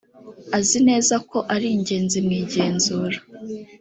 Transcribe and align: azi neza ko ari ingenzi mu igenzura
azi 0.57 0.79
neza 0.87 1.15
ko 1.29 1.37
ari 1.53 1.67
ingenzi 1.75 2.17
mu 2.25 2.31
igenzura 2.41 3.17